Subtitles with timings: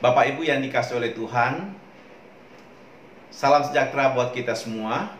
[0.00, 1.76] Bapak Ibu yang dikasih oleh Tuhan,
[3.28, 5.12] salam sejahtera buat kita semua.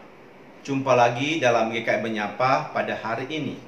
[0.64, 3.60] Jumpa lagi dalam GKI Menyapa pada hari ini.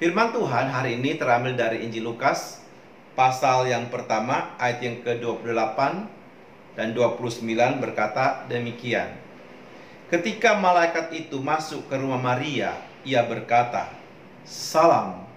[0.00, 2.64] Firman Tuhan hari ini terambil dari Injil Lukas,
[3.12, 5.78] pasal yang pertama, ayat yang ke-28
[6.80, 7.44] dan 29
[7.84, 9.12] berkata demikian.
[10.08, 12.72] Ketika malaikat itu masuk ke rumah Maria,
[13.04, 13.92] ia berkata,
[14.48, 15.28] Salam,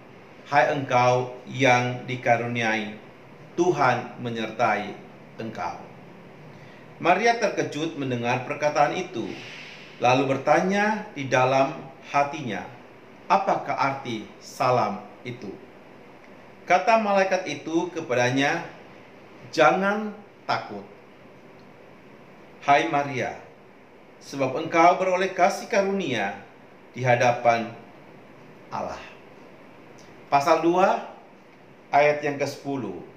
[0.48, 3.04] hai engkau yang dikaruniai,
[3.54, 4.98] Tuhan menyertai
[5.38, 5.78] engkau.
[6.98, 9.28] Maria terkejut mendengar perkataan itu,
[10.02, 11.74] lalu bertanya di dalam
[12.10, 12.66] hatinya,
[13.30, 15.52] apakah arti salam itu?
[16.64, 18.64] Kata malaikat itu kepadanya,
[19.52, 20.16] "Jangan
[20.48, 20.86] takut,
[22.64, 23.36] hai Maria,
[24.24, 26.40] sebab engkau beroleh kasih karunia
[26.96, 27.68] di hadapan
[28.72, 29.02] Allah."
[30.32, 31.04] Pasal 2
[31.92, 33.13] ayat yang ke-10.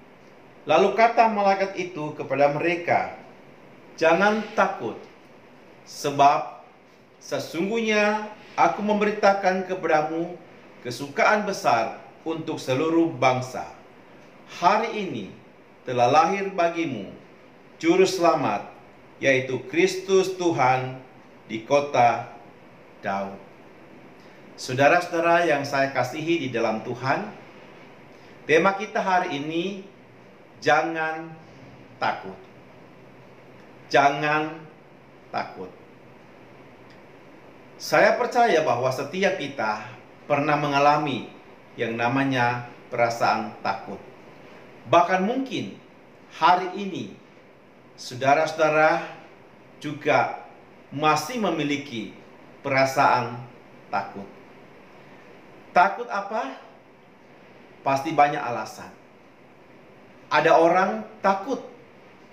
[0.66, 3.14] Lalu kata malaikat itu kepada mereka,
[3.94, 4.98] "Jangan takut,
[5.86, 6.58] sebab
[7.22, 8.26] sesungguhnya
[8.58, 10.34] aku memberitakan kepadamu
[10.82, 13.62] kesukaan besar untuk seluruh bangsa.
[14.58, 15.30] Hari ini
[15.86, 17.14] telah lahir bagimu
[17.78, 18.66] juru selamat,
[19.22, 20.98] yaitu Kristus Tuhan
[21.46, 22.26] di kota
[23.06, 23.38] Daud."
[24.58, 27.30] Saudara-saudara yang saya kasihi di dalam Tuhan,
[28.50, 29.94] tema kita hari ini
[30.60, 31.30] jangan
[32.00, 32.36] takut.
[33.86, 34.56] Jangan
[35.30, 35.70] takut.
[37.76, 39.84] Saya percaya bahwa setiap kita
[40.24, 41.28] pernah mengalami
[41.76, 44.00] yang namanya perasaan takut.
[44.88, 45.76] Bahkan mungkin
[46.32, 47.12] hari ini
[48.00, 49.04] saudara-saudara
[49.78, 50.46] juga
[50.88, 52.16] masih memiliki
[52.64, 53.44] perasaan
[53.92, 54.26] takut.
[55.76, 56.56] Takut apa?
[57.84, 58.88] Pasti banyak alasan.
[60.26, 61.62] Ada orang takut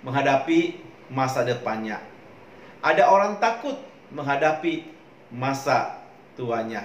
[0.02, 2.02] menghadapi masa depannya.
[2.82, 3.78] Ada orang takut
[4.10, 4.84] menghadapi
[5.32, 6.84] masa tuanya.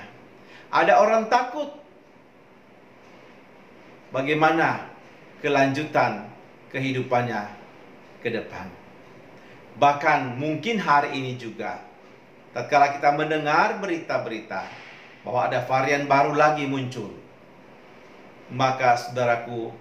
[0.70, 1.74] Ada orang takut
[4.14, 4.90] bagaimana
[5.42, 6.30] kelanjutan
[6.70, 7.50] kehidupannya
[8.22, 8.70] ke depan.
[9.80, 11.82] Bahkan mungkin hari ini juga
[12.52, 14.68] tatkala kita mendengar berita-berita
[15.24, 17.16] bahwa ada varian baru lagi muncul,
[18.52, 19.72] maka saudaraku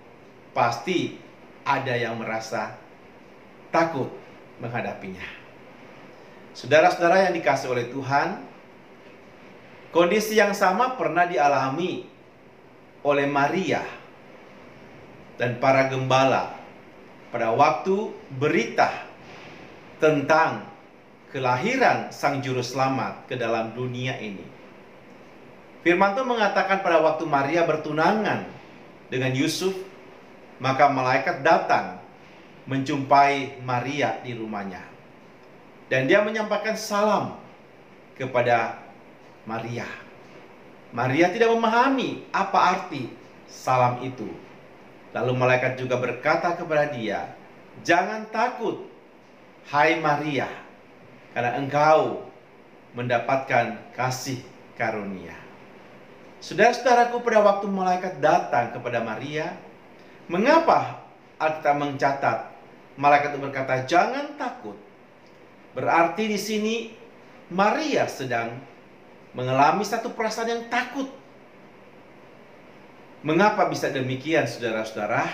[0.57, 1.19] pasti
[1.65, 2.77] ada yang merasa
[3.69, 4.09] takut
[4.59, 5.25] menghadapinya.
[6.57, 8.43] Saudara-saudara yang dikasih oleh Tuhan,
[9.95, 12.09] kondisi yang sama pernah dialami
[13.07, 13.85] oleh Maria
[15.39, 16.59] dan para gembala
[17.31, 18.11] pada waktu
[18.41, 19.07] berita
[20.03, 20.67] tentang
[21.31, 24.43] kelahiran Sang Juru Selamat ke dalam dunia ini.
[25.85, 28.49] Firman Tuhan mengatakan pada waktu Maria bertunangan
[29.13, 29.73] dengan Yusuf,
[30.59, 32.03] maka malaikat datang
[32.69, 34.85] menjumpai Maria di rumahnya.
[35.89, 37.41] Dan dia menyampaikan salam
[38.19, 38.77] kepada
[39.49, 39.89] Maria.
[40.93, 43.09] Maria tidak memahami apa arti
[43.49, 44.29] salam itu.
[45.17, 47.33] Lalu malaikat juga berkata kepada dia,
[47.81, 48.85] "Jangan takut,
[49.73, 50.53] hai Maria,
[51.33, 52.29] karena engkau
[52.93, 54.45] mendapatkan kasih
[54.77, 55.33] karunia."
[56.45, 59.57] Saudara-saudaraku, pada waktu malaikat datang kepada Maria,
[60.29, 61.05] mengapa
[61.41, 62.39] Alkitab mencatat
[62.99, 64.77] malaikat itu berkata, "Jangan takut."
[65.73, 66.77] Berarti di sini
[67.55, 68.59] Maria sedang
[69.33, 71.09] mengalami satu perasaan yang takut.
[73.23, 75.27] Mengapa bisa demikian, saudara-saudara?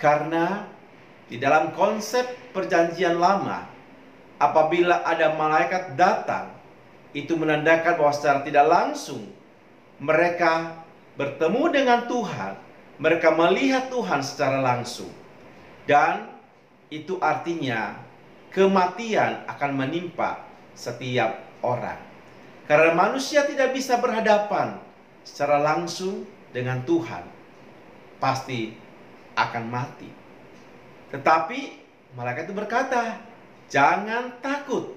[0.00, 0.66] Karena
[1.30, 3.66] di dalam konsep Perjanjian Lama,
[4.38, 6.50] apabila ada malaikat datang,
[7.14, 9.30] itu menandakan bahwa secara tidak langsung
[9.98, 10.82] mereka
[11.14, 12.54] bertemu dengan Tuhan,
[13.00, 15.08] mereka melihat Tuhan secara langsung,
[15.88, 16.28] dan
[16.92, 17.96] itu artinya
[18.52, 20.44] kematian akan menimpa
[20.76, 21.96] setiap orang.
[22.68, 24.78] Karena manusia tidak bisa berhadapan
[25.24, 27.24] secara langsung dengan Tuhan,
[28.20, 28.76] pasti
[29.32, 30.10] akan mati.
[31.08, 31.60] Tetapi
[32.14, 33.16] malaikat itu berkata,
[33.72, 34.92] "Jangan takut."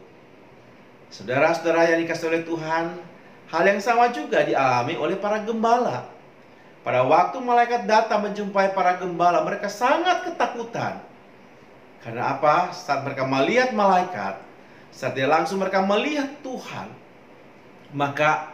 [1.08, 2.86] Saudara-saudara yang dikasih oleh Tuhan,
[3.48, 6.10] hal yang sama juga dialami oleh para gembala.
[6.84, 11.00] Pada waktu malaikat datang menjumpai para gembala, mereka sangat ketakutan.
[12.04, 12.76] Karena apa?
[12.76, 14.44] Saat mereka melihat malaikat,
[14.92, 16.92] saat dia langsung mereka melihat Tuhan,
[17.96, 18.52] maka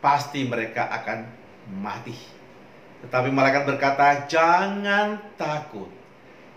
[0.00, 1.28] pasti mereka akan
[1.84, 2.16] mati.
[3.04, 5.92] Tetapi malaikat berkata, "Jangan takut.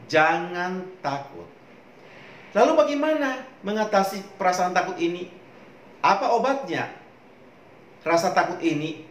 [0.07, 1.51] Jangan takut."
[2.55, 5.27] Lalu bagaimana mengatasi perasaan takut ini?
[5.99, 6.87] Apa obatnya?
[8.07, 9.08] Rasa takut ini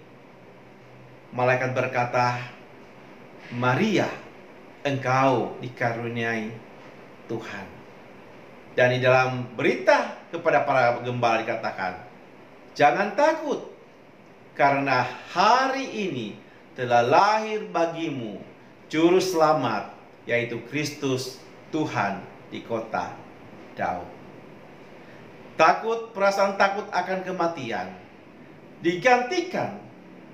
[1.32, 2.40] malaikat berkata,
[3.52, 4.08] "Maria,
[4.88, 6.48] engkau dikaruniai
[7.28, 7.66] Tuhan.
[8.72, 11.98] Dan di dalam berita kepada para gembala dikatakan,
[12.78, 13.74] jangan takut
[14.54, 15.02] karena
[15.34, 16.28] hari ini
[16.78, 18.38] telah lahir bagimu
[18.86, 19.90] juru selamat
[20.30, 21.42] yaitu Kristus
[21.74, 22.22] Tuhan
[22.54, 23.12] di kota
[23.74, 24.06] Daud.
[25.58, 27.90] Takut, perasaan takut akan kematian
[28.78, 29.82] digantikan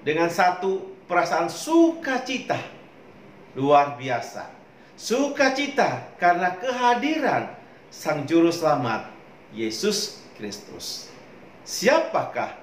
[0.05, 2.61] dengan satu perasaan sukacita
[3.57, 4.53] luar biasa.
[4.95, 7.51] Sukacita karena kehadiran
[7.91, 9.11] Sang Juru Selamat
[9.51, 11.11] Yesus Kristus.
[11.67, 12.55] Siapakah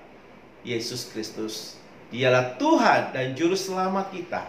[0.64, 1.76] Yesus Kristus?
[2.14, 4.48] Dialah Tuhan dan Juru Selamat kita.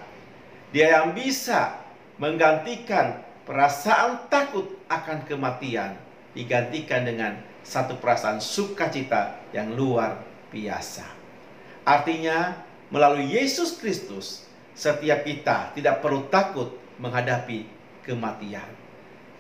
[0.71, 1.81] Dia yang bisa
[2.21, 5.97] menggantikan perasaan takut akan kematian
[6.37, 10.19] digantikan dengan satu perasaan sukacita yang luar
[10.51, 11.07] biasa.
[11.83, 12.55] Artinya,
[12.93, 14.45] melalui Yesus Kristus,
[14.77, 17.65] setiap kita tidak perlu takut menghadapi
[18.05, 18.69] kematian.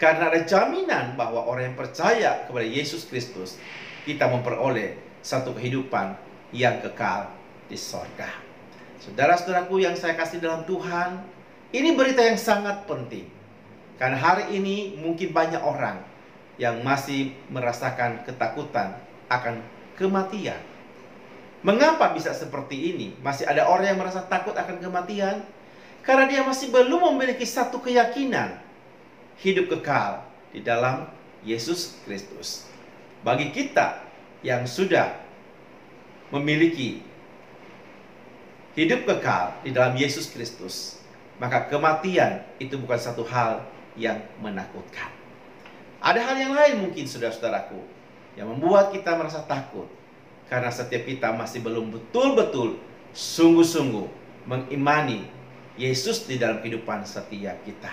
[0.00, 3.60] Karena ada jaminan bahwa orang yang percaya kepada Yesus Kristus,
[4.08, 6.16] kita memperoleh satu kehidupan
[6.50, 7.31] yang kekal
[7.70, 8.26] di sorga.
[8.99, 11.22] Saudara-saudaraku yang saya kasih dalam Tuhan,
[11.70, 13.31] ini berita yang sangat penting.
[14.00, 16.02] Karena hari ini mungkin banyak orang
[16.58, 18.99] yang masih merasakan ketakutan
[19.31, 19.62] akan
[19.94, 20.58] kematian.
[21.62, 23.14] Mengapa bisa seperti ini?
[23.23, 25.47] Masih ada orang yang merasa takut akan kematian
[26.03, 28.59] karena dia masih belum memiliki satu keyakinan
[29.38, 31.06] hidup kekal di dalam
[31.47, 32.67] Yesus Kristus.
[33.23, 34.03] Bagi kita
[34.43, 35.14] yang sudah
[36.35, 36.99] memiliki
[38.75, 40.99] hidup kekal di dalam Yesus Kristus,
[41.38, 43.62] maka kematian itu bukan satu hal
[43.94, 45.14] yang menakutkan.
[46.03, 47.79] Ada hal yang lain mungkin saudara-saudaraku
[48.35, 49.87] yang membuat kita merasa takut
[50.46, 52.80] karena setiap kita masih belum betul-betul
[53.12, 54.08] sungguh-sungguh
[54.48, 55.28] mengimani
[55.76, 57.92] Yesus di dalam kehidupan setiap kita.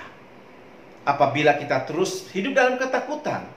[1.08, 3.48] Apabila kita terus hidup dalam ketakutan,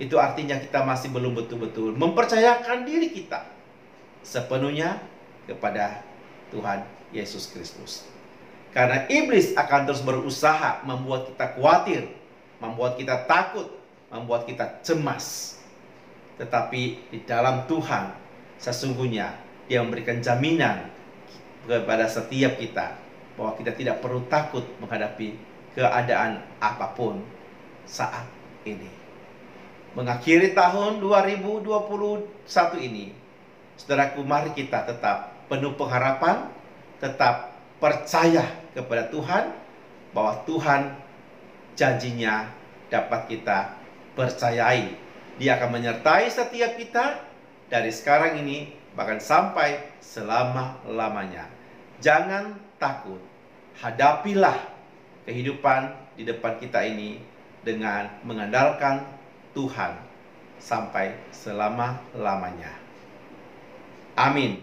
[0.00, 3.46] itu artinya kita masih belum betul-betul mempercayakan diri kita
[4.24, 5.00] sepenuhnya
[5.46, 6.02] kepada
[6.50, 6.84] Tuhan
[7.14, 8.08] Yesus Kristus.
[8.70, 12.02] Karena iblis akan terus berusaha membuat kita khawatir,
[12.62, 13.66] membuat kita takut,
[14.10, 15.58] membuat kita cemas.
[16.38, 18.14] Tetapi di dalam Tuhan
[18.60, 19.32] sesungguhnya
[19.66, 20.90] Dia memberikan jaminan
[21.64, 22.98] kepada setiap kita
[23.38, 25.38] bahwa kita tidak perlu takut menghadapi
[25.72, 27.22] keadaan apa pun
[27.86, 28.26] saat
[28.66, 28.90] ini.
[29.94, 31.70] Mengakhiri tahun 2021
[32.82, 33.14] ini,
[33.78, 36.50] saudaraku mari kita tetap penuh pengharapan,
[36.98, 39.54] tetap percaya kepada Tuhan
[40.10, 40.94] bahwa Tuhan
[41.78, 42.50] janjinya
[42.90, 43.78] dapat kita
[44.18, 44.94] percayai.
[45.38, 47.29] Dia akan menyertai setiap kita
[47.70, 51.46] dari sekarang ini bahkan sampai selama-lamanya.
[52.02, 53.22] Jangan takut.
[53.78, 54.58] Hadapilah
[55.24, 57.22] kehidupan di depan kita ini
[57.62, 59.06] dengan mengandalkan
[59.54, 59.94] Tuhan
[60.58, 62.74] sampai selama-lamanya.
[64.18, 64.58] Amin.